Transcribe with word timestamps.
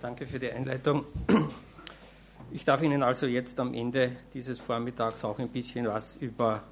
danke 0.00 0.26
für 0.26 0.38
die 0.38 0.50
Einleitung. 0.50 1.04
Ich 2.50 2.64
darf 2.64 2.82
Ihnen 2.82 3.02
also 3.02 3.26
jetzt 3.26 3.58
am 3.60 3.74
Ende 3.74 4.12
dieses 4.34 4.58
Vormittags 4.58 5.24
auch 5.24 5.38
ein 5.38 5.48
bisschen 5.48 5.86
was 5.86 6.16
über 6.16 6.62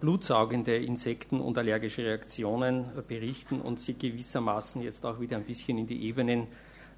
blutsaugende 0.00 0.76
Insekten 0.76 1.40
und 1.40 1.58
allergische 1.58 2.04
Reaktionen 2.04 2.86
berichten 3.08 3.60
und 3.60 3.80
Sie 3.80 3.94
gewissermaßen 3.94 4.82
jetzt 4.82 5.04
auch 5.04 5.20
wieder 5.20 5.36
ein 5.36 5.44
bisschen 5.44 5.78
in 5.78 5.86
die 5.86 6.04
Ebenen 6.04 6.46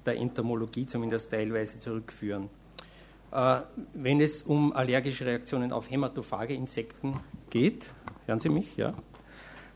der 0.05 0.17
Entomologie 0.17 0.85
zumindest 0.85 1.31
teilweise 1.31 1.79
zurückführen. 1.79 2.49
Äh, 3.31 3.61
wenn 3.93 4.21
es 4.21 4.43
um 4.43 4.73
allergische 4.73 5.25
Reaktionen 5.25 5.71
auf 5.71 5.89
hämatophage 5.89 6.53
Insekten 6.53 7.19
geht, 7.49 7.87
hören 8.25 8.39
Sie 8.39 8.49
mich, 8.49 8.77
ja? 8.77 8.93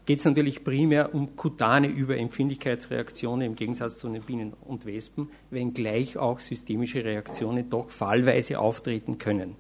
Geht 0.08 0.20
es 0.20 0.26
natürlich 0.26 0.64
primär 0.64 1.14
um 1.14 1.36
kutane 1.36 1.88
Überempfindlichkeitsreaktionen 1.88 3.46
im 3.46 3.56
Gegensatz 3.56 4.00
zu 4.00 4.08
den 4.08 4.22
Bienen 4.22 4.54
und 4.54 4.86
Wespen, 4.86 5.30
wenngleich 5.52 6.18
auch 6.18 6.40
systemische 6.40 7.04
Reaktionen 7.04 7.70
doch 7.70 7.90
fallweise 7.90 8.58
auftreten 8.58 9.18
können. 9.18 9.58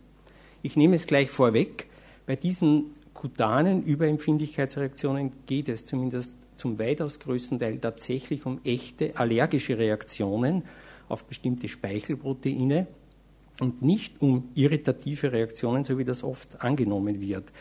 Ich 0.62 0.77
nehme 0.77 0.95
es 0.95 1.05
gleich 1.05 1.30
vorweg, 1.30 1.88
bei 2.25 2.38
diesen 2.38 2.94
kutanen 3.13 3.84
Überempfindlichkeitsreaktionen 3.84 5.31
geht 5.45 5.67
es 5.67 5.86
zumindest 5.86 6.38
zum 6.55 6.80
weitaus 6.80 7.20
größten 7.20 7.59
Teil 7.59 7.80
tatsächlich 7.80 8.45
um 8.45 8.61
echte 8.64 9.17
allergische 9.17 9.77
Reaktionen 9.77 10.64
auf 11.09 11.25
bestimmte 11.25 11.67
Speichelproteine 11.67 12.88
und 13.59 13.81
nicht 13.81 14.22
um 14.22 14.48
irritative 14.55 15.34
Reaktionen, 15.34 15.84
so 15.84 15.98
wie 15.98 16.05
das 16.05 16.23
oft 16.23 16.61
angenommen 16.61 17.20
wird 17.20 17.52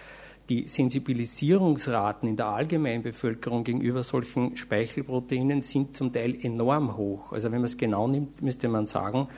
die 0.49 0.69
Sensibilisierungsraten 0.69 2.29
in 2.29 2.37
der 2.37 2.47
Allgemeinbevölkerung 2.47 3.65
gegenüber 3.65 4.05
solchen 4.05 4.57
Speichelproteinen 4.57 5.63
sind 5.63 5.97
zum 5.97 6.13
Teil 6.13 6.37
enorm 6.41 6.97
hoch. 6.97 7.33
Also 7.33 7.51
wenn 7.51 7.59
man 7.59 7.67
es 7.67 7.77
genau 7.77 8.07
nimmt, 8.07 8.43
müsste 8.43 8.69
man 8.69 8.87
sagen, 8.87 9.29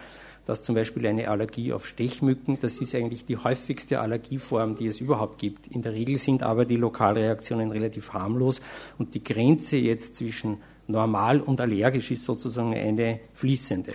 dass 0.44 0.62
zum 0.62 0.74
Beispiel 0.74 1.06
eine 1.06 1.28
Allergie 1.28 1.72
auf 1.72 1.86
Stechmücken, 1.86 2.58
das 2.60 2.80
ist 2.80 2.94
eigentlich 2.94 3.26
die 3.26 3.36
häufigste 3.36 4.00
Allergieform, 4.00 4.76
die 4.76 4.86
es 4.86 5.00
überhaupt 5.00 5.38
gibt. 5.38 5.66
In 5.66 5.82
der 5.82 5.92
Regel 5.92 6.16
sind 6.16 6.42
aber 6.42 6.64
die 6.64 6.76
Lokalreaktionen 6.76 7.70
relativ 7.70 8.14
harmlos 8.14 8.60
und 8.98 9.14
die 9.14 9.22
Grenze 9.22 9.76
jetzt 9.76 10.16
zwischen 10.16 10.58
normal 10.86 11.40
und 11.40 11.60
allergisch 11.60 12.10
ist 12.10 12.24
sozusagen 12.24 12.74
eine 12.74 13.20
fließende. 13.34 13.94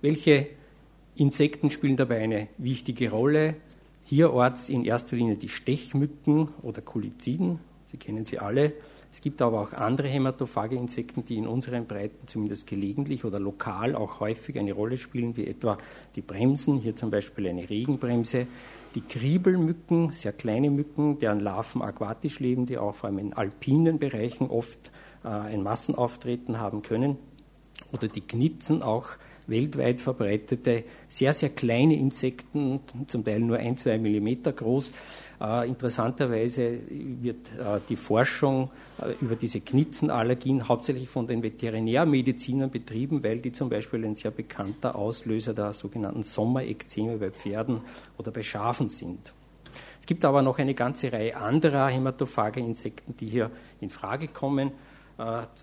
Welche 0.00 0.46
Insekten 1.16 1.70
spielen 1.70 1.96
dabei 1.96 2.18
eine 2.20 2.48
wichtige 2.58 3.10
Rolle? 3.10 3.56
Hierorts 4.08 4.68
in 4.68 4.84
erster 4.84 5.16
Linie 5.16 5.36
die 5.36 5.48
Stechmücken 5.48 6.48
oder 6.62 6.80
Kuliziden, 6.80 7.60
Sie 7.90 7.96
kennen 7.96 8.24
sie 8.24 8.38
alle. 8.38 8.74
Es 9.10 9.22
gibt 9.22 9.40
aber 9.40 9.62
auch 9.62 9.72
andere 9.72 10.08
hämatophage 10.08 10.76
Insekten, 10.76 11.24
die 11.24 11.36
in 11.36 11.46
unseren 11.46 11.86
Breiten 11.86 12.26
zumindest 12.26 12.66
gelegentlich 12.66 13.24
oder 13.24 13.40
lokal 13.40 13.94
auch 13.96 14.20
häufig 14.20 14.58
eine 14.58 14.74
Rolle 14.74 14.98
spielen, 14.98 15.36
wie 15.38 15.46
etwa 15.46 15.78
die 16.14 16.20
Bremsen, 16.20 16.78
hier 16.78 16.94
zum 16.94 17.10
Beispiel 17.10 17.48
eine 17.48 17.70
Regenbremse, 17.70 18.46
die 18.94 19.00
Kriebelmücken, 19.00 20.12
sehr 20.12 20.32
kleine 20.32 20.70
Mücken, 20.70 21.18
deren 21.18 21.40
Larven 21.40 21.80
aquatisch 21.80 22.40
leben, 22.40 22.66
die 22.66 22.76
auch 22.76 22.94
vor 22.94 23.08
allem 23.08 23.18
in 23.18 23.32
alpinen 23.32 23.98
Bereichen 23.98 24.50
oft 24.50 24.90
äh, 25.24 25.28
ein 25.28 25.62
Massenauftreten 25.62 26.60
haben 26.60 26.82
können, 26.82 27.16
oder 27.92 28.08
die 28.08 28.20
Knitzen, 28.20 28.82
auch 28.82 29.06
weltweit 29.48 30.00
verbreitete, 30.00 30.84
sehr, 31.08 31.32
sehr 31.32 31.48
kleine 31.48 31.96
Insekten, 31.96 32.80
zum 33.08 33.24
Teil 33.24 33.40
nur 33.40 33.58
ein, 33.58 33.76
zwei 33.76 33.98
Millimeter 33.98 34.52
groß. 34.52 34.92
Äh, 35.40 35.68
interessanterweise 35.68 36.80
wird 36.88 37.48
äh, 37.58 37.80
die 37.88 37.96
Forschung 37.96 38.70
äh, 39.00 39.12
über 39.20 39.36
diese 39.36 39.60
Knitzenallergien 39.60 40.68
hauptsächlich 40.68 41.08
von 41.08 41.26
den 41.26 41.42
Veterinärmedizinern 41.42 42.70
betrieben, 42.70 43.22
weil 43.24 43.38
die 43.38 43.52
zum 43.52 43.68
Beispiel 43.68 44.04
ein 44.04 44.14
sehr 44.14 44.30
bekannter 44.30 44.94
Auslöser 44.94 45.54
der 45.54 45.72
sogenannten 45.72 46.22
Sommerekzeme 46.22 47.16
bei 47.16 47.30
Pferden 47.30 47.80
oder 48.18 48.30
bei 48.30 48.42
Schafen 48.42 48.88
sind. 48.88 49.32
Es 50.00 50.06
gibt 50.06 50.24
aber 50.24 50.42
noch 50.42 50.58
eine 50.58 50.74
ganze 50.74 51.12
Reihe 51.12 51.36
anderer 51.36 51.88
hämatophage 51.88 52.60
Insekten, 52.60 53.16
die 53.16 53.26
hier 53.26 53.50
in 53.80 53.90
Frage 53.90 54.28
kommen 54.28 54.72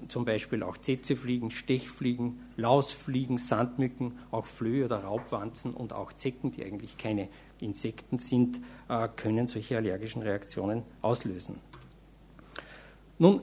zum 0.09 0.25
Beispiel 0.25 0.63
auch 0.63 0.77
Zetzefliegen, 0.77 1.49
Stechfliegen, 1.49 2.41
Lausfliegen, 2.57 3.37
Sandmücken, 3.37 4.19
auch 4.29 4.45
Flöhe 4.45 4.83
oder 4.83 5.05
Raubwanzen 5.05 5.73
und 5.73 5.93
auch 5.93 6.11
Zecken, 6.11 6.51
die 6.51 6.65
eigentlich 6.65 6.97
keine 6.97 7.29
Insekten 7.61 8.19
sind, 8.19 8.59
äh, 8.89 9.07
können 9.15 9.47
solche 9.47 9.77
allergischen 9.77 10.21
Reaktionen 10.21 10.83
auslösen. 11.01 11.55
Nun, 13.17 13.41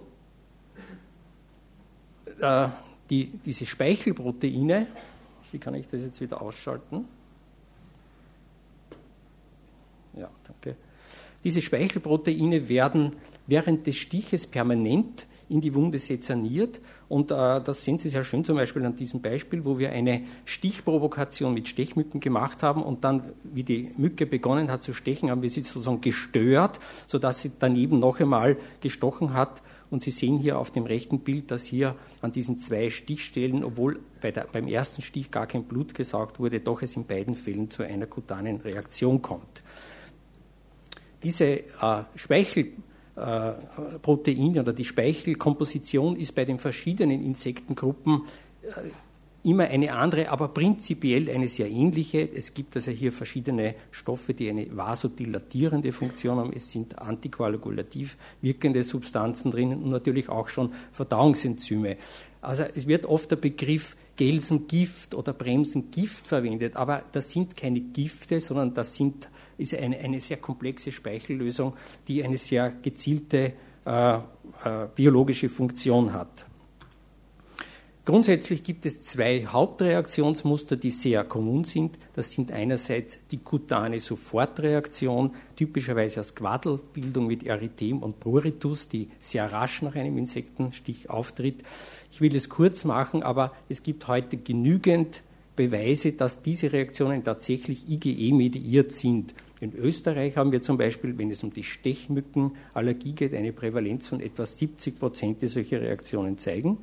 äh, 2.41 2.69
die, 3.09 3.27
diese 3.45 3.65
Speichelproteine, 3.65 4.87
wie 5.51 5.59
kann 5.59 5.75
ich 5.75 5.89
das 5.89 6.03
jetzt 6.03 6.21
wieder 6.21 6.43
ausschalten? 6.43 7.07
Ja, 10.15 10.31
danke. 10.47 10.77
Diese 11.43 11.63
Speichelproteine 11.63 12.69
werden 12.69 13.17
während 13.47 13.87
des 13.87 13.97
Stiches 13.97 14.47
permanent 14.47 15.27
in 15.53 15.61
die 15.61 15.75
Wunde 15.75 15.99
sezerniert. 15.99 16.81
Und 17.09 17.31
äh, 17.31 17.61
das 17.61 17.85
sehen 17.85 17.99
Sie 17.99 18.09
sehr 18.09 18.25
schön 18.25 18.45
zum 18.45 18.57
Beispiel 18.57 18.85
an 18.85 18.97
diesem 18.97 19.21
Beispiel, 19.21 19.65
wo 19.65 19.79
wir 19.79 19.93
eine 19.93 20.23
Stichprovokation 20.47 21.53
mit 21.53 21.69
Stechmücken 21.69 22.21
gemacht 22.21 22.63
haben 22.63 22.83
und 22.83 23.05
dann, 23.05 23.23
wie 23.45 23.63
die 23.63 23.91
Mücke 23.99 24.25
begonnen 24.27 24.71
hat 24.71 24.83
zu 24.83 24.95
stechen, 24.95 25.31
haben 25.31 25.43
wir 25.43 25.51
sie 25.51 25.61
sozusagen 25.61 26.01
gestört, 26.01 26.81
sodass 27.07 27.43
sie 27.43 27.53
daneben 27.59 27.99
noch 27.99 28.19
einmal 28.19 28.57
gestochen 28.81 29.35
hat. 29.35 29.63
Und 29.91 30.01
Sie 30.01 30.11
sehen 30.11 30.39
hier 30.39 30.59
auf 30.59 30.71
dem 30.71 30.87
rechten 30.87 31.19
Bild, 31.19 31.51
dass 31.51 31.65
hier 31.65 31.97
an 32.23 32.33
diesen 32.33 32.57
zwei 32.57 32.89
Stichstellen, 32.89 33.63
obwohl 33.63 34.01
bei 34.23 34.31
der, 34.31 34.47
beim 34.51 34.67
ersten 34.67 35.03
Stich 35.03 35.31
gar 35.31 35.47
kein 35.47 35.65
Blut 35.65 35.93
gesaugt 35.93 36.41
wurde, 36.41 36.61
doch 36.61 36.81
es 36.81 36.97
in 36.97 37.05
beiden 37.05 37.35
Fällen 37.35 37.69
zu 37.69 37.83
einer 37.83 38.07
kutanen 38.07 38.63
Reaktion 38.63 39.21
kommt. 39.21 39.63
Diese 41.23 41.45
äh, 41.45 42.05
Speichel 42.17 42.73
äh, 43.17 43.53
Proteine 44.01 44.61
oder 44.61 44.73
die 44.73 44.85
Speichelkomposition 44.85 46.17
ist 46.17 46.35
bei 46.35 46.45
den 46.45 46.59
verschiedenen 46.59 47.23
Insektengruppen 47.23 48.23
äh, 48.63 48.91
immer 49.45 49.65
eine 49.65 49.93
andere, 49.93 50.29
aber 50.29 50.49
prinzipiell 50.49 51.29
eine 51.29 51.49
sehr 51.49 51.69
ähnliche. 51.69 52.21
Es 52.21 52.55
gibt 52.55 52.77
also 52.77 52.91
hier 52.91 53.13
verschiedene 53.13 53.75
Stoffe, 53.91 54.35
die 54.35 54.49
eine 54.49 54.67
vasodilatierende 54.77 55.93
Funktion 55.93 56.39
haben. 56.39 56.53
Es 56.53 56.71
sind 56.71 56.99
antikoagulativ 56.99 58.17
wirkende 58.41 58.83
Substanzen 58.83 59.51
drin 59.51 59.73
und 59.73 59.91
natürlich 59.91 60.29
auch 60.29 60.49
schon 60.49 60.73
Verdauungsenzyme. 60.93 61.97
Also 62.41 62.65
es 62.75 62.87
wird 62.87 63.07
oft 63.07 63.31
der 63.31 63.37
Begriff 63.37 63.97
Gelsengift 64.17 65.15
oder 65.15 65.33
Bremsengift 65.33 66.27
verwendet, 66.27 66.77
aber 66.77 67.03
das 67.13 67.31
sind 67.31 67.57
keine 67.57 67.81
Gifte, 67.81 68.41
sondern 68.41 68.75
das 68.75 68.95
sind 68.95 69.29
ist 69.59 69.75
eine, 69.75 69.99
eine 69.99 70.21
sehr 70.21 70.39
komplexe 70.39 70.91
Speichellösung, 70.91 71.75
die 72.09 72.25
eine 72.25 72.39
sehr 72.39 72.71
gezielte 72.71 73.53
äh, 73.85 74.15
äh, 74.15 74.21
biologische 74.95 75.49
Funktion 75.49 76.13
hat. 76.13 76.47
Grundsätzlich 78.05 78.65
gibt 78.65 78.85
es 78.85 79.01
zwei 79.01 79.47
Hauptreaktionsmuster, 79.47 80.75
die 80.75 80.91
sehr 80.91 81.23
kommun 81.23 81.63
sind. 81.63 81.99
Das 82.15 82.33
sind 82.33 82.51
einerseits 82.51 83.21
die 83.31 83.39
kutane 83.39 84.01
Sofortreaktion, 84.01 85.37
typischerweise 85.55 86.19
als 86.19 86.35
Quaddelbildung 86.35 87.29
mit 87.29 87.45
Erythem 87.45 88.03
und 88.03 88.19
Pruritus, 88.19 88.89
die 88.89 89.09
sehr 89.21 89.53
rasch 89.53 89.83
nach 89.83 89.95
einem 89.95 90.19
Insektenstich 90.19 91.11
auftritt. 91.11 91.63
Ich 92.11 92.21
will 92.21 92.35
es 92.35 92.49
kurz 92.49 92.83
machen, 92.83 93.23
aber 93.23 93.53
es 93.69 93.85
gibt 93.85 94.09
heute 94.09 94.37
genügend 94.37 95.23
Beweise, 95.55 96.13
dass 96.13 96.43
diese 96.43 96.73
Reaktionen 96.73 97.23
tatsächlich 97.23 97.89
IgE-mediiert 97.89 98.91
sind. 98.91 99.33
In 99.63 99.77
Österreich 99.77 100.37
haben 100.37 100.51
wir 100.51 100.61
zum 100.61 100.77
Beispiel, 100.77 101.17
wenn 101.19 101.31
es 101.31 101.45
um 101.45 101.53
die 101.53 101.63
Stechmückenallergie 101.63 103.13
geht, 103.13 103.33
eine 103.33 103.53
Prävalenz 103.53 104.09
von 104.09 104.19
etwa 104.19 104.45
70 104.45 104.99
Prozent, 104.99 105.41
die 105.41 105.47
solche 105.47 105.81
Reaktionen 105.81 106.37
zeigen. 106.37 106.79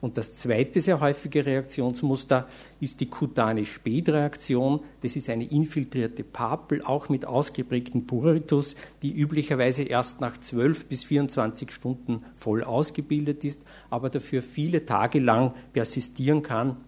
Und 0.00 0.16
das 0.16 0.38
zweite 0.38 0.80
sehr 0.80 1.00
häufige 1.00 1.44
Reaktionsmuster 1.44 2.48
ist 2.80 3.00
die 3.00 3.10
kutane 3.10 3.66
Spätreaktion. 3.66 4.80
Das 5.02 5.14
ist 5.14 5.28
eine 5.28 5.44
infiltrierte 5.44 6.24
Papel, 6.24 6.80
auch 6.80 7.10
mit 7.10 7.26
ausgeprägten 7.26 8.06
Puritus, 8.06 8.76
die 9.02 9.12
üblicherweise 9.12 9.82
erst 9.82 10.22
nach 10.22 10.38
12 10.38 10.86
bis 10.86 11.04
24 11.04 11.70
Stunden 11.70 12.24
voll 12.38 12.64
ausgebildet 12.64 13.44
ist, 13.44 13.60
aber 13.90 14.08
dafür 14.08 14.40
viele 14.40 14.86
Tage 14.86 15.18
lang 15.18 15.52
persistieren 15.74 16.42
kann 16.42 16.78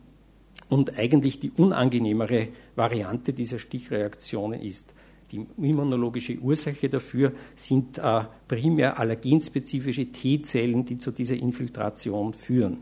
und 0.71 0.99
eigentlich 0.99 1.39
die 1.39 1.51
unangenehmere 1.51 2.49
Variante 2.77 3.35
dieser 3.35 3.59
Stichreaktionen 3.59 4.63
ist. 4.63 4.95
Die 5.31 5.47
immunologische 5.57 6.39
Ursache 6.39 6.89
dafür 6.89 7.33
sind 7.57 7.99
äh, 7.99 8.23
primär 8.47 8.99
allergenspezifische 8.99 10.13
T-Zellen, 10.13 10.85
die 10.85 10.99
zu 10.99 11.11
dieser 11.11 11.35
Infiltration 11.35 12.35
führen. 12.35 12.79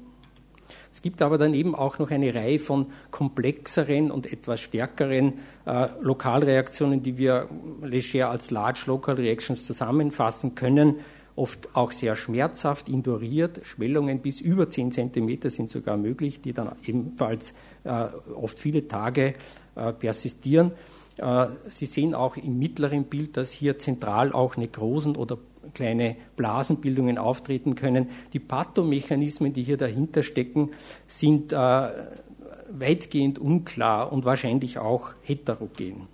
Es 0.91 1.01
gibt 1.01 1.23
aber 1.23 1.39
daneben 1.39 1.75
auch 1.75 1.99
noch 1.99 2.11
eine 2.11 2.35
Reihe 2.35 2.59
von 2.59 2.87
komplexeren 3.11 4.11
und 4.11 4.31
etwas 4.31 4.61
stärkeren 4.61 5.35
äh, 5.65 5.89
Lokalreaktionen, 6.01 7.03
die 7.03 7.17
wir 7.17 7.49
leger 7.83 8.31
als 8.31 8.51
Large 8.51 8.85
Local 8.87 9.15
Reactions 9.15 9.65
zusammenfassen 9.65 10.55
können 10.55 10.97
oft 11.37 11.75
auch 11.75 11.93
sehr 11.93 12.17
schmerzhaft, 12.17 12.89
induriert. 12.89 13.61
Schwellungen 13.65 14.21
bis 14.21 14.41
über 14.41 14.69
10 14.69 14.93
cm 14.93 15.49
sind 15.49 15.71
sogar 15.71 15.97
möglich, 15.97 16.41
die 16.41 16.53
dann 16.53 16.73
ebenfalls 16.85 17.55
äh, 17.85 18.07
oft 18.35 18.59
viele 18.59 18.87
Tage 18.87 19.35
äh, 19.75 19.93
persistieren. 19.93 20.73
Äh, 21.19 21.47
Sie 21.69 21.87
sehen 21.87 22.15
auch 22.15 22.37
im 22.37 22.59
mittleren 22.59 23.05
Bild, 23.05 23.37
dass 23.37 23.53
hier 23.53 23.79
zentral 23.79 24.33
auch 24.33 24.57
Nekrosen 24.57 25.17
oder 25.17 25.39
kleine 25.75 26.17
Blasenbildungen 26.37 27.19
auftreten 27.19 27.75
können. 27.75 28.09
Die 28.33 28.39
Pathomechanismen, 28.39 29.53
die 29.53 29.63
hier 29.63 29.77
dahinter 29.77 30.23
stecken, 30.23 30.71
sind 31.07 31.53
äh, 31.53 31.57
weitgehend 31.57 33.39
unklar 33.39 34.13
und 34.13 34.25
wahrscheinlich 34.25 34.79
auch 34.79 35.15
heterogen. 35.23 36.09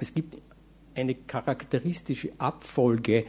Es 0.00 0.14
gibt 0.14 0.36
eine 0.94 1.14
charakteristische 1.14 2.30
Abfolge, 2.38 3.24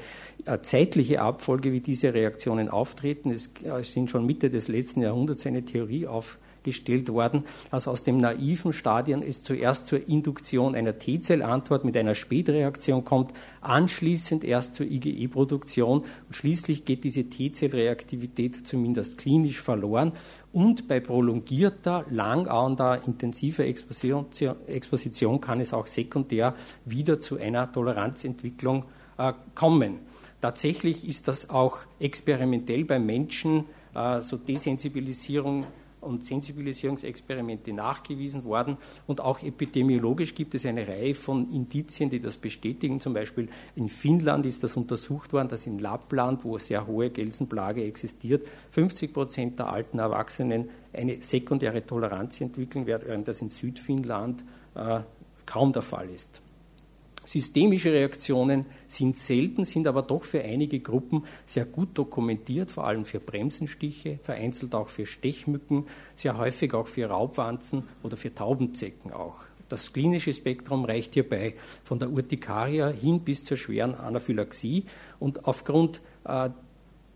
äh, 0.45 0.59
zeitliche 0.61 1.21
Abfolge, 1.21 1.71
wie 1.71 1.81
diese 1.81 2.13
Reaktionen 2.13 2.67
auftreten. 2.67 3.31
Es 3.31 3.51
sind 3.93 4.09
schon 4.09 4.25
Mitte 4.25 4.49
des 4.49 4.67
letzten 4.67 5.01
Jahrhunderts 5.01 5.45
eine 5.45 5.63
Theorie 5.63 6.07
aufgestellt 6.07 6.48
gestellt 6.63 7.09
worden, 7.09 7.43
dass 7.71 7.87
aus 7.87 8.03
dem 8.03 8.17
naiven 8.17 8.73
Stadion 8.73 9.21
es 9.21 9.43
zuerst 9.43 9.87
zur 9.87 10.07
Induktion 10.07 10.75
einer 10.75 10.97
T-Zellantwort 10.97 11.85
mit 11.85 11.95
einer 11.97 12.15
Spätreaktion 12.15 13.03
kommt, 13.03 13.33
anschließend 13.61 14.43
erst 14.43 14.75
zur 14.75 14.85
IgE-Produktion 14.85 15.99
und 15.99 16.33
schließlich 16.33 16.85
geht 16.85 17.03
diese 17.03 17.25
T-Zellreaktivität 17.25 18.67
zumindest 18.67 19.17
klinisch 19.17 19.61
verloren 19.61 20.13
und 20.51 20.87
bei 20.87 20.99
prolongierter, 20.99 22.05
langauernder, 22.09 23.01
intensiver 23.05 23.65
Exposition, 23.65 25.41
kann 25.41 25.59
es 25.59 25.73
auch 25.73 25.87
sekundär 25.87 26.55
wieder 26.85 27.19
zu 27.19 27.37
einer 27.37 27.71
Toleranzentwicklung 27.71 28.85
äh, 29.17 29.33
kommen. 29.53 29.99
Tatsächlich 30.41 31.07
ist 31.07 31.27
das 31.27 31.49
auch 31.49 31.79
experimentell 31.99 32.85
bei 32.85 32.97
Menschen, 32.97 33.65
äh, 33.93 34.21
so 34.21 34.37
Desensibilisierung 34.37 35.65
und 36.09 36.25
Sensibilisierungsexperimente 36.25 37.71
nachgewiesen 37.71 38.43
worden. 38.43 38.77
Und 39.07 39.21
auch 39.21 39.41
epidemiologisch 39.41 40.35
gibt 40.35 40.55
es 40.55 40.65
eine 40.65 40.87
Reihe 40.87 41.15
von 41.15 41.51
Indizien, 41.51 42.09
die 42.09 42.19
das 42.19 42.37
bestätigen. 42.37 42.99
Zum 42.99 43.13
Beispiel 43.13 43.47
in 43.75 43.87
Finnland 43.87 44.45
ist 44.45 44.63
das 44.63 44.75
untersucht 44.75 45.31
worden, 45.31 45.47
dass 45.47 45.65
in 45.67 45.79
Lappland, 45.79 46.43
wo 46.43 46.57
sehr 46.57 46.87
hohe 46.87 47.09
Gelsenplage 47.09 47.83
existiert, 47.83 48.47
50 48.71 49.13
Prozent 49.13 49.59
der 49.59 49.71
alten 49.71 49.99
Erwachsenen 49.99 50.69
eine 50.91 51.21
sekundäre 51.21 51.85
Toleranz 51.85 52.41
entwickeln, 52.41 52.85
während 52.85 53.27
das 53.27 53.41
in 53.41 53.49
Südfinnland 53.49 54.43
äh, 54.75 55.01
kaum 55.45 55.71
der 55.71 55.83
Fall 55.83 56.09
ist. 56.09 56.41
Systemische 57.29 57.93
Reaktionen 57.93 58.65
sind 58.87 59.15
selten, 59.15 59.63
sind 59.63 59.85
aber 59.85 60.01
doch 60.01 60.23
für 60.23 60.41
einige 60.41 60.79
Gruppen 60.79 61.25
sehr 61.45 61.65
gut 61.65 61.89
dokumentiert, 61.95 62.71
vor 62.71 62.87
allem 62.87 63.05
für 63.05 63.19
Bremsenstiche, 63.19 64.17
vereinzelt 64.23 64.73
auch 64.73 64.89
für 64.89 65.05
Stechmücken, 65.05 65.85
sehr 66.15 66.39
häufig 66.39 66.73
auch 66.73 66.87
für 66.87 67.05
Raubwanzen 67.05 67.83
oder 68.01 68.17
für 68.17 68.33
Taubenzecken 68.33 69.13
auch. 69.13 69.43
Das 69.67 69.93
klinische 69.93 70.33
Spektrum 70.33 70.85
reicht 70.85 71.13
hierbei 71.13 71.53
von 71.83 71.99
der 71.99 72.09
Urtikaria 72.09 72.87
hin 72.87 73.19
bis 73.19 73.43
zur 73.43 73.57
schweren 73.57 73.93
Anaphylaxie 73.93 74.85
und 75.19 75.45
aufgrund 75.45 76.01
äh, 76.23 76.49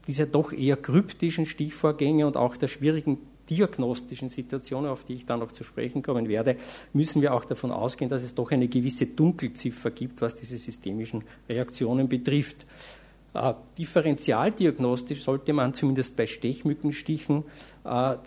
dieser 0.06 0.28
doch 0.28 0.54
eher 0.54 0.78
kryptischen 0.78 1.48
Stichvorgänge 1.48 2.28
und 2.28 2.38
auch 2.38 2.56
der 2.56 2.68
schwierigen 2.68 3.18
diagnostischen 3.50 4.30
Situationen, 4.30 4.90
auf 4.90 5.04
die 5.04 5.14
ich 5.14 5.26
dann 5.26 5.40
noch 5.40 5.52
zu 5.52 5.64
sprechen 5.64 6.02
kommen 6.02 6.28
werde, 6.28 6.58
müssen 6.94 7.22
wir 7.22 7.34
auch 7.34 7.46
davon 7.46 7.72
ausgehen, 7.72 8.10
dass 8.10 8.24
es 8.24 8.36
doch 8.36 8.52
eine 8.52 8.68
gewisse 8.68 9.08
Dunkelziffer 9.08 9.92
gibt, 9.92 10.22
was 10.22 10.36
diese 10.36 10.58
systemischen 10.58 11.24
Reaktionen 11.50 12.08
betrifft. 12.08 12.66
Äh, 13.34 13.54
differentialdiagnostisch 13.78 15.24
sollte 15.24 15.54
man 15.54 15.74
zumindest 15.74 16.16
bei 16.16 16.28
Stechmückenstichen, 16.28 17.44
äh, 17.86 18.14
äh, 18.14 18.18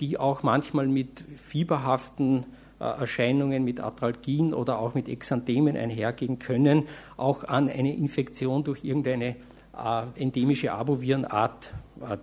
die 0.00 0.18
auch 0.18 0.42
manchmal 0.42 0.86
mit 0.86 1.22
fieberhaften 1.36 2.46
äh, 2.78 2.84
Erscheinungen, 2.84 3.64
mit 3.64 3.80
Atralgien 3.80 4.54
oder 4.54 4.78
auch 4.78 4.94
mit 4.94 5.08
Exanthemen 5.08 5.76
einhergehen 5.76 6.38
können, 6.38 6.84
auch 7.16 7.44
an 7.44 7.68
eine 7.68 7.94
Infektion 7.94 8.64
durch 8.64 8.84
irgendeine 8.84 9.36
äh, 9.76 10.02
endemische 10.16 10.72
Abovirenart 10.72 11.72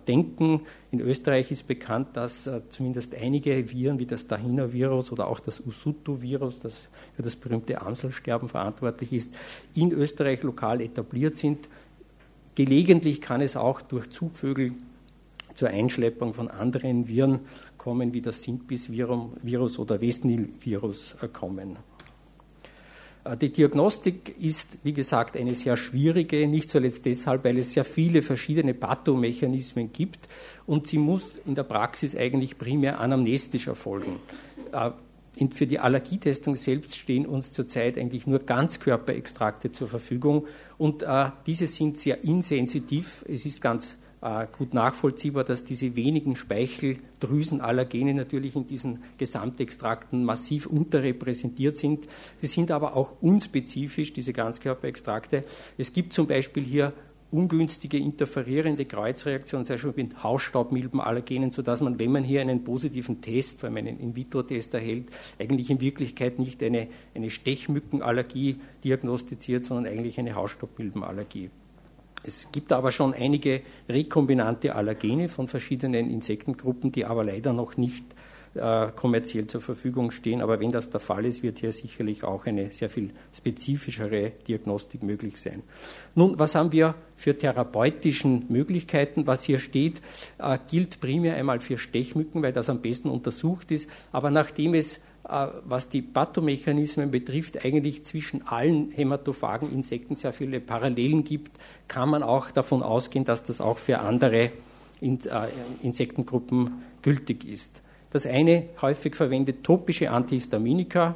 denken. 0.06 0.62
In 0.90 1.00
Österreich 1.00 1.50
ist 1.50 1.66
bekannt, 1.66 2.08
dass 2.14 2.46
äh, 2.46 2.60
zumindest 2.68 3.14
einige 3.14 3.70
Viren 3.70 3.98
wie 3.98 4.06
das 4.06 4.26
Dahina-Virus 4.26 5.12
oder 5.12 5.28
auch 5.28 5.40
das 5.40 5.60
Usutu-Virus, 5.60 6.60
das 6.60 6.82
für 7.16 7.22
das 7.22 7.36
berühmte 7.36 7.82
Amselsterben 7.82 8.48
verantwortlich 8.48 9.12
ist, 9.12 9.34
in 9.74 9.92
Österreich 9.92 10.42
lokal 10.42 10.80
etabliert 10.80 11.36
sind. 11.36 11.68
Gelegentlich 12.54 13.20
kann 13.20 13.40
es 13.40 13.56
auch 13.56 13.82
durch 13.82 14.10
Zugvögel 14.10 14.72
zur 15.54 15.68
Einschleppung 15.68 16.34
von 16.34 16.48
anderen 16.48 17.08
Viren 17.08 17.40
kommen, 17.78 18.14
wie 18.14 18.20
das 18.20 18.42
Sintbis-Virus 18.42 19.78
oder 19.78 20.00
Westnil-Virus 20.00 21.16
kommen. 21.32 21.76
Äh, 23.24 23.36
die 23.36 23.50
Diagnostik 23.50 24.34
ist, 24.38 24.78
wie 24.82 24.92
gesagt, 24.92 25.36
eine 25.36 25.54
sehr 25.54 25.76
schwierige, 25.76 26.46
nicht 26.46 26.70
zuletzt 26.70 27.04
deshalb, 27.06 27.44
weil 27.44 27.58
es 27.58 27.72
sehr 27.72 27.84
viele 27.84 28.22
verschiedene 28.22 28.74
Pathomechanismen 28.74 29.92
gibt 29.92 30.28
und 30.66 30.86
sie 30.86 30.98
muss 30.98 31.36
in 31.36 31.54
der 31.54 31.64
Praxis 31.64 32.16
eigentlich 32.16 32.58
primär 32.58 33.00
anamnestisch 33.00 33.66
erfolgen. 33.66 34.20
Äh, 34.72 34.90
für 35.52 35.66
die 35.66 35.80
Allergietestung 35.80 36.54
selbst 36.54 36.96
stehen 36.96 37.26
uns 37.26 37.52
zurzeit 37.52 37.98
eigentlich 37.98 38.24
nur 38.26 38.38
Ganzkörperextrakte 38.38 39.70
zur 39.70 39.88
Verfügung 39.88 40.46
und 40.78 41.02
äh, 41.02 41.30
diese 41.46 41.66
sind 41.66 41.98
sehr 41.98 42.22
insensitiv. 42.22 43.24
Es 43.28 43.44
ist 43.44 43.60
ganz 43.60 43.96
gut 44.56 44.72
nachvollziehbar, 44.72 45.44
dass 45.44 45.64
diese 45.64 45.96
wenigen 45.96 46.34
Speicheldrüsenallergene 46.34 48.14
natürlich 48.14 48.56
in 48.56 48.66
diesen 48.66 49.02
Gesamtextrakten 49.18 50.24
massiv 50.24 50.64
unterrepräsentiert 50.66 51.76
sind. 51.76 52.08
Sie 52.40 52.46
sind 52.46 52.70
aber 52.70 52.96
auch 52.96 53.20
unspezifisch, 53.20 54.14
diese 54.14 54.32
Ganzkörperextrakte. 54.32 55.44
Es 55.76 55.92
gibt 55.92 56.14
zum 56.14 56.26
Beispiel 56.26 56.62
hier 56.62 56.94
ungünstige 57.32 57.98
interferierende 57.98 58.86
Kreuzreaktionen, 58.86 59.66
zum 59.66 59.74
Beispiel 59.74 60.04
mit 60.04 60.22
Hausstaubmilbenallergenen, 60.22 61.50
sodass 61.50 61.82
man, 61.82 61.98
wenn 61.98 62.12
man 62.12 62.24
hier 62.24 62.40
einen 62.40 62.64
positiven 62.64 63.20
Test, 63.20 63.62
wenn 63.62 63.74
man 63.74 63.86
einen 63.86 64.00
In-vitro-Test 64.00 64.72
erhält, 64.72 65.08
eigentlich 65.38 65.68
in 65.68 65.82
Wirklichkeit 65.82 66.38
nicht 66.38 66.62
eine, 66.62 66.86
eine 67.14 67.28
Stechmückenallergie 67.28 68.56
diagnostiziert, 68.84 69.64
sondern 69.64 69.92
eigentlich 69.92 70.18
eine 70.18 70.34
Hausstaubmilbenallergie. 70.34 71.50
Es 72.26 72.50
gibt 72.50 72.72
aber 72.72 72.90
schon 72.90 73.14
einige 73.14 73.62
rekombinante 73.88 74.74
Allergene 74.74 75.28
von 75.28 75.46
verschiedenen 75.46 76.10
Insektengruppen, 76.10 76.90
die 76.90 77.04
aber 77.04 77.24
leider 77.24 77.52
noch 77.52 77.76
nicht 77.76 78.04
äh, 78.54 78.92
kommerziell 78.94 79.46
zur 79.46 79.60
Verfügung 79.60 80.10
stehen. 80.10 80.40
Aber 80.40 80.60
wenn 80.60 80.70
das 80.70 80.90
der 80.90 81.00
Fall 81.00 81.24
ist, 81.24 81.42
wird 81.42 81.58
hier 81.58 81.72
sicherlich 81.72 82.24
auch 82.24 82.46
eine 82.46 82.70
sehr 82.70 82.88
viel 82.88 83.10
spezifischere 83.36 84.32
Diagnostik 84.46 85.02
möglich 85.02 85.40
sein. 85.40 85.62
Nun, 86.14 86.38
was 86.38 86.54
haben 86.54 86.72
wir 86.72 86.94
für 87.16 87.36
therapeutischen 87.36 88.46
Möglichkeiten? 88.48 89.26
Was 89.26 89.42
hier 89.42 89.58
steht, 89.58 90.00
äh, 90.38 90.58
gilt 90.70 91.00
primär 91.00 91.34
einmal 91.34 91.60
für 91.60 91.78
Stechmücken, 91.78 92.42
weil 92.42 92.52
das 92.52 92.70
am 92.70 92.80
besten 92.80 93.10
untersucht 93.10 93.70
ist. 93.70 93.90
Aber 94.12 94.30
nachdem 94.30 94.74
es 94.74 95.00
was 95.24 95.88
die 95.88 96.02
Pathomechanismen 96.02 97.10
betrifft, 97.10 97.64
eigentlich 97.64 98.04
zwischen 98.04 98.46
allen 98.46 98.90
hämatophagen 98.90 99.72
Insekten 99.72 100.16
sehr 100.16 100.34
viele 100.34 100.60
Parallelen 100.60 101.24
gibt, 101.24 101.52
kann 101.88 102.10
man 102.10 102.22
auch 102.22 102.50
davon 102.50 102.82
ausgehen, 102.82 103.24
dass 103.24 103.44
das 103.44 103.60
auch 103.60 103.78
für 103.78 104.00
andere 104.00 104.50
äh, 105.00 105.20
Insektengruppen 105.82 106.82
gültig 107.00 107.46
ist. 107.46 107.80
Das 108.10 108.26
eine 108.26 108.68
häufig 108.82 109.16
verwendet 109.16 109.64
topische 109.64 110.10
Antihistaminika. 110.10 111.14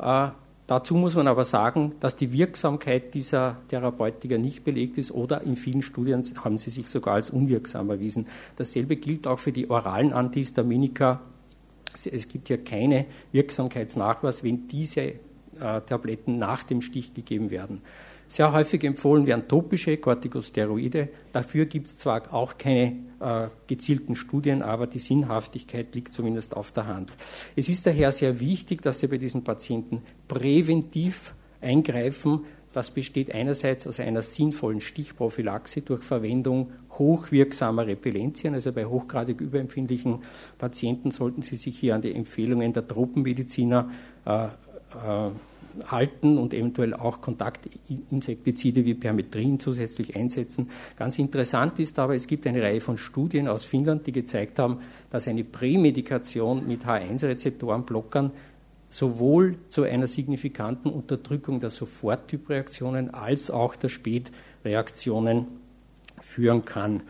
Äh, 0.00 0.28
dazu 0.66 0.96
muss 0.96 1.14
man 1.14 1.28
aber 1.28 1.44
sagen, 1.44 1.94
dass 2.00 2.16
die 2.16 2.32
Wirksamkeit 2.32 3.14
dieser 3.14 3.56
Therapeutika 3.68 4.36
nicht 4.36 4.64
belegt 4.64 4.98
ist 4.98 5.12
oder 5.12 5.42
in 5.42 5.54
vielen 5.54 5.82
Studien 5.82 6.24
haben 6.42 6.58
sie 6.58 6.70
sich 6.70 6.88
sogar 6.88 7.14
als 7.14 7.30
unwirksam 7.30 7.88
erwiesen. 7.88 8.26
Dasselbe 8.56 8.96
gilt 8.96 9.28
auch 9.28 9.38
für 9.38 9.52
die 9.52 9.70
oralen 9.70 10.12
Antihistaminika 10.12 11.20
es 11.94 12.28
gibt 12.28 12.48
ja 12.48 12.56
keine 12.56 13.06
Wirksamkeitsnachweis, 13.32 14.44
wenn 14.44 14.68
diese 14.68 15.00
äh, 15.00 15.16
Tabletten 15.58 16.38
nach 16.38 16.64
dem 16.64 16.80
Stich 16.80 17.14
gegeben 17.14 17.50
werden. 17.50 17.80
Sehr 18.28 18.50
häufig 18.52 18.82
empfohlen 18.84 19.26
werden 19.26 19.46
topische 19.46 19.98
Corticosteroide. 19.98 21.10
Dafür 21.32 21.66
gibt 21.66 21.88
es 21.88 21.98
zwar 21.98 22.32
auch 22.32 22.56
keine 22.56 22.96
äh, 23.20 23.48
gezielten 23.66 24.14
Studien, 24.14 24.62
aber 24.62 24.86
die 24.86 25.00
Sinnhaftigkeit 25.00 25.94
liegt 25.94 26.14
zumindest 26.14 26.56
auf 26.56 26.72
der 26.72 26.86
Hand. 26.86 27.12
Es 27.56 27.68
ist 27.68 27.86
daher 27.86 28.10
sehr 28.10 28.40
wichtig, 28.40 28.80
dass 28.80 29.00
Sie 29.00 29.08
bei 29.08 29.18
diesen 29.18 29.44
Patienten 29.44 30.02
präventiv 30.28 31.34
eingreifen, 31.60 32.46
das 32.72 32.90
besteht 32.90 33.34
einerseits 33.34 33.86
aus 33.86 34.00
einer 34.00 34.22
sinnvollen 34.22 34.80
Stichprophylaxe 34.80 35.82
durch 35.82 36.02
Verwendung 36.02 36.70
hochwirksamer 36.92 37.86
Repellenzien. 37.86 38.54
Also 38.54 38.72
bei 38.72 38.86
hochgradig 38.86 39.40
überempfindlichen 39.40 40.18
Patienten 40.58 41.10
sollten 41.10 41.42
Sie 41.42 41.56
sich 41.56 41.78
hier 41.78 41.94
an 41.94 42.02
die 42.02 42.14
Empfehlungen 42.14 42.72
der 42.72 42.86
Tropenmediziner 42.86 43.90
äh, 44.24 44.44
äh, 44.44 45.30
halten 45.86 46.38
und 46.38 46.54
eventuell 46.54 46.94
auch 46.94 47.20
Kontaktinsektizide 47.20 48.84
wie 48.84 48.94
Permetrin 48.94 49.58
zusätzlich 49.58 50.16
einsetzen. 50.16 50.68
Ganz 50.96 51.18
interessant 51.18 51.78
ist 51.78 51.98
aber, 51.98 52.14
es 52.14 52.26
gibt 52.26 52.46
eine 52.46 52.62
Reihe 52.62 52.80
von 52.80 52.98
Studien 52.98 53.48
aus 53.48 53.64
Finnland, 53.64 54.06
die 54.06 54.12
gezeigt 54.12 54.58
haben, 54.58 54.78
dass 55.10 55.28
eine 55.28 55.44
Prämedikation 55.44 56.66
mit 56.66 56.84
H1-Rezeptorenblockern 56.84 58.32
sowohl 58.92 59.56
zu 59.68 59.84
einer 59.84 60.06
signifikanten 60.06 60.90
Unterdrückung 60.90 61.60
der 61.60 61.70
Soforttypreaktionen 61.70 63.14
als 63.14 63.50
auch 63.50 63.74
der 63.74 63.88
Spätreaktionen 63.88 65.46
führen 66.20 66.64
kann. 66.64 67.02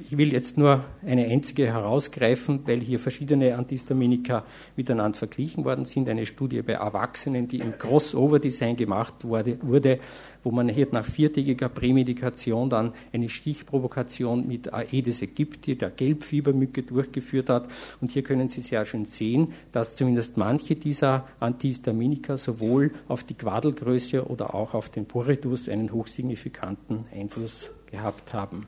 Ich 0.00 0.16
will 0.16 0.32
jetzt 0.32 0.56
nur 0.56 0.84
eine 1.04 1.26
einzige 1.26 1.66
herausgreifen, 1.66 2.60
weil 2.66 2.80
hier 2.80 3.00
verschiedene 3.00 3.56
Antihistaminika 3.56 4.44
miteinander 4.76 5.18
verglichen 5.18 5.64
worden 5.64 5.86
sind. 5.86 6.08
Eine 6.08 6.24
Studie 6.24 6.62
bei 6.62 6.74
Erwachsenen, 6.74 7.48
die 7.48 7.58
im 7.58 7.76
Crossover-Design 7.76 8.76
gemacht 8.76 9.24
wurde, 9.24 9.58
wurde, 9.62 9.98
wo 10.44 10.50
man 10.50 10.68
hier 10.68 10.86
nach 10.92 11.04
viertägiger 11.04 11.68
Prämedikation 11.68 12.70
dann 12.70 12.92
eine 13.12 13.28
Stichprovokation 13.28 14.46
mit 14.46 14.72
Aedes 14.72 15.22
aegypti, 15.22 15.76
der 15.76 15.90
Gelbfiebermücke, 15.90 16.82
durchgeführt 16.84 17.50
hat. 17.50 17.68
Und 18.00 18.12
hier 18.12 18.22
können 18.22 18.48
Sie 18.48 18.60
sehr 18.60 18.84
schön 18.84 19.04
sehen, 19.04 19.52
dass 19.72 19.96
zumindest 19.96 20.36
manche 20.36 20.76
dieser 20.76 21.26
Antihistaminika 21.40 22.36
sowohl 22.36 22.92
auf 23.08 23.24
die 23.24 23.34
Quadelgröße 23.34 24.26
oder 24.28 24.54
auch 24.54 24.74
auf 24.74 24.90
den 24.90 25.06
Poritus 25.06 25.68
einen 25.68 25.92
hochsignifikanten 25.92 27.06
Einfluss 27.12 27.70
gehabt 27.90 28.32
haben. 28.32 28.66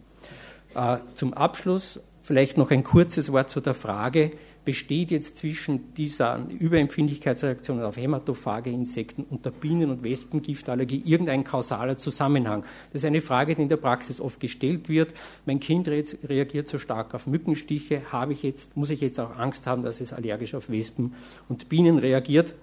Äh, 0.74 0.98
zum 1.14 1.34
Abschluss 1.34 2.00
vielleicht 2.22 2.56
noch 2.56 2.70
ein 2.70 2.84
kurzes 2.84 3.32
Wort 3.32 3.50
zu 3.50 3.60
der 3.60 3.74
Frage, 3.74 4.30
besteht 4.64 5.10
jetzt 5.10 5.38
zwischen 5.38 5.94
dieser 5.94 6.46
Überempfindlichkeitsreaktion 6.58 7.82
auf 7.82 7.96
hämatophage 7.96 8.70
Insekten 8.70 9.24
und 9.24 9.44
der 9.44 9.50
Bienen- 9.50 9.90
und 9.90 10.04
Wespengiftallergie 10.04 11.02
irgendein 11.04 11.44
kausaler 11.44 11.96
Zusammenhang? 11.96 12.62
Das 12.92 13.02
ist 13.02 13.06
eine 13.06 13.20
Frage, 13.22 13.54
die 13.54 13.62
in 13.62 13.68
der 13.68 13.78
Praxis 13.78 14.20
oft 14.20 14.38
gestellt 14.38 14.88
wird. 14.88 15.14
Mein 15.46 15.60
Kind 15.60 15.88
reagiert 15.88 16.68
so 16.68 16.78
stark 16.78 17.14
auf 17.14 17.26
Mückenstiche, 17.26 18.02
habe 18.12 18.32
ich 18.32 18.42
jetzt, 18.42 18.76
muss 18.76 18.90
ich 18.90 19.00
jetzt 19.00 19.18
auch 19.18 19.36
Angst 19.36 19.66
haben, 19.66 19.82
dass 19.82 20.00
es 20.00 20.12
allergisch 20.12 20.54
auf 20.54 20.70
Wespen 20.70 21.14
und 21.48 21.68
Bienen 21.68 21.98
reagiert? 21.98 22.54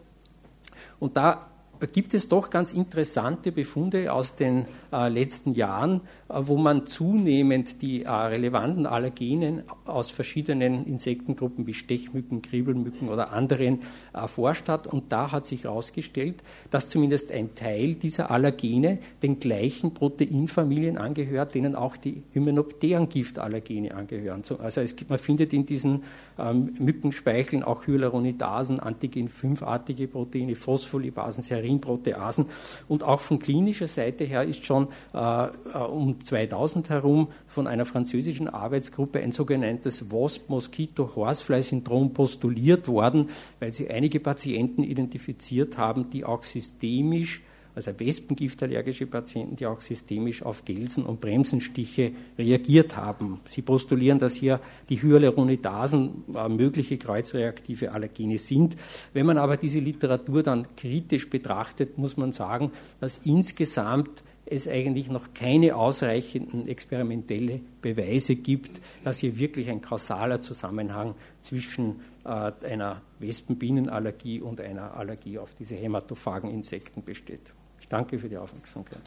Und 0.99 1.17
da 1.17 1.47
gibt 1.85 2.13
es 2.13 2.27
doch 2.27 2.49
ganz 2.49 2.73
interessante 2.73 3.51
Befunde 3.51 4.11
aus 4.11 4.35
den 4.35 4.65
äh, 4.91 5.09
letzten 5.09 5.53
Jahren, 5.53 6.01
äh, 6.29 6.39
wo 6.41 6.57
man 6.57 6.85
zunehmend 6.85 7.81
die 7.81 8.03
äh, 8.03 8.09
relevanten 8.09 8.85
Allergenen 8.85 9.63
aus 9.85 10.09
verschiedenen 10.09 10.85
Insektengruppen 10.85 11.67
wie 11.67 11.73
Stechmücken, 11.73 12.41
Kriebelmücken 12.41 13.09
oder 13.09 13.31
anderen 13.31 13.81
erforscht 14.13 14.69
hat. 14.69 14.87
Und 14.87 15.11
da 15.11 15.31
hat 15.31 15.45
sich 15.45 15.65
herausgestellt, 15.65 16.41
dass 16.71 16.89
zumindest 16.89 17.31
ein 17.31 17.53
Teil 17.53 17.95
dieser 17.95 18.31
Allergene 18.31 18.99
den 19.21 19.39
gleichen 19.39 19.93
Proteinfamilien 19.93 20.97
angehört, 20.97 21.53
denen 21.53 21.75
auch 21.75 21.97
die 21.97 22.23
Hymenopteran-Giftallergene 22.33 23.93
angehören. 23.93 24.41
Also 24.59 24.81
gibt, 24.81 25.09
man 25.09 25.19
findet 25.19 25.53
in 25.53 25.65
diesen 25.65 26.03
ähm, 26.39 26.73
Mückenspeicheln 26.79 27.63
auch 27.63 27.85
Hyaluronidasen, 27.85 28.79
Antigen-5-artige 28.79 30.07
Proteine, 30.07 30.55
Phospholipasen, 30.55 31.43
Serin 31.43 31.66
Serinproteasen. 31.67 32.45
Und 32.87 33.03
auch 33.03 33.19
von 33.19 33.39
klinischer 33.39 33.87
Seite 33.87 34.23
her 34.23 34.43
ist 34.43 34.65
schon 34.65 34.87
äh, 35.13 35.17
äh 35.17 35.49
um 35.87 36.19
2000 36.19 36.89
herum 36.89 37.27
von 37.47 37.67
einer 37.67 37.85
französischen 37.85 38.47
Arbeitsgruppe 38.47 39.19
ein 39.19 39.31
sogenanntes 39.31 40.11
WASP-Moskito-Horsefly-Syndrom 40.11 42.13
postuliert 42.13 42.87
worden, 42.87 43.29
weil 43.59 43.73
sie 43.73 43.89
einige 43.89 44.19
Patienten 44.19 44.83
identifiziert 44.83 45.77
haben, 45.77 46.09
die 46.09 46.25
auch 46.25 46.43
systemisch 46.43 47.41
also 47.77 47.97
Wespengiftallergische 47.99 49.05
Patienten, 49.05 49.55
die 49.55 49.67
auch 49.67 49.81
systemisch 49.81 50.41
auf 50.41 50.65
Gelsen- 50.65 51.05
und 51.05 51.21
Bremsenstiche 51.21 52.11
reagiert 52.35 52.97
haben. 52.97 53.39
Sie 53.45 53.61
postulieren, 53.61 54.17
dass 54.17 54.33
hier 54.33 54.59
die 54.89 54.99
Hyaluronidasen 54.99 56.23
äh, 56.35 56.49
mögliche 56.49 56.97
kreuzreaktive 56.97 57.91
Allergene 57.91 58.39
sind. 58.39 58.75
Wenn 59.13 59.27
man 59.27 59.37
aber 59.37 59.57
diese 59.57 59.77
Literatur 59.77 60.41
dann 60.41 60.65
kritisch 60.75 61.29
betrachtet, 61.29 61.99
muss 61.99 62.17
man 62.17 62.31
sagen, 62.31 62.71
dass 62.99 63.21
insgesamt 63.23 64.23
es 64.49 64.67
eigentlich 64.67 65.09
noch 65.09 65.35
keine 65.35 65.75
ausreichenden 65.75 66.67
experimentelle 66.67 67.61
Beweise 67.81 68.37
gibt, 68.37 68.81
dass 69.03 69.19
hier 69.19 69.37
wirklich 69.37 69.69
ein 69.69 69.81
kausaler 69.81 70.41
Zusammenhang 70.41 71.13
zwischen 71.41 71.99
äh, 72.23 72.51
einer 72.65 73.03
Wespenbienenallergie 73.19 74.41
und 74.41 74.61
einer 74.61 74.95
Allergie 74.97 75.37
auf 75.37 75.53
diese 75.53 75.75
hämatophagen 75.75 76.49
Insekten 76.49 77.03
besteht. 77.03 77.53
Ich 77.79 77.87
danke 77.87 78.19
für 78.19 78.29
die 78.29 78.37
Aufmerksamkeit. 78.37 79.01